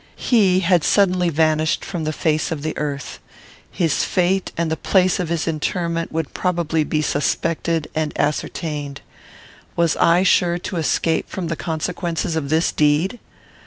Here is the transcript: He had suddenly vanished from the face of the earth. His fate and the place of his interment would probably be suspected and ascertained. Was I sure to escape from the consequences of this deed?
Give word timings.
He 0.15 0.61
had 0.61 0.83
suddenly 0.83 1.29
vanished 1.29 1.85
from 1.85 2.05
the 2.05 2.11
face 2.11 2.51
of 2.51 2.63
the 2.63 2.75
earth. 2.75 3.19
His 3.69 4.03
fate 4.03 4.51
and 4.57 4.71
the 4.71 4.75
place 4.75 5.19
of 5.19 5.29
his 5.29 5.47
interment 5.47 6.11
would 6.11 6.33
probably 6.33 6.83
be 6.83 7.03
suspected 7.03 7.87
and 7.93 8.11
ascertained. 8.19 9.01
Was 9.75 9.95
I 9.97 10.23
sure 10.23 10.57
to 10.57 10.77
escape 10.77 11.29
from 11.29 11.49
the 11.49 11.55
consequences 11.55 12.35
of 12.35 12.49
this 12.49 12.71
deed? 12.71 13.19